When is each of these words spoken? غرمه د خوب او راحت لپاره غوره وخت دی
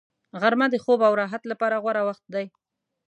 غرمه 0.41 0.67
د 0.71 0.75
خوب 0.83 0.99
او 1.07 1.13
راحت 1.21 1.43
لپاره 1.51 1.75
غوره 1.83 2.01
وخت 2.07 2.23
دی 2.33 2.45